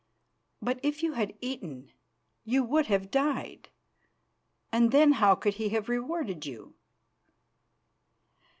But 0.63 0.79
if 0.81 1.03
you 1.03 1.13
had 1.13 1.37
eaten 1.41 1.91
you 2.43 2.63
would 2.63 2.87
have 2.87 3.11
died, 3.11 3.69
and 4.71 4.91
then 4.91 5.11
how 5.11 5.35
could 5.35 5.53
he 5.61 5.69
have 5.69 5.89
rewarded 5.89 6.43
you?" 6.43 6.73